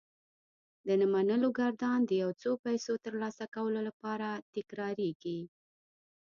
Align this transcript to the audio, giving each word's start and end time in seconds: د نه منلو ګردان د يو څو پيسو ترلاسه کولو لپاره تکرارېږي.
د 0.85 0.87
نه 0.99 1.07
منلو 1.13 1.49
ګردان 1.59 1.99
د 2.05 2.11
يو 2.23 2.31
څو 2.41 2.51
پيسو 2.65 2.93
ترلاسه 3.05 3.43
کولو 3.55 3.79
لپاره 3.87 4.27
تکرارېږي. 4.55 5.39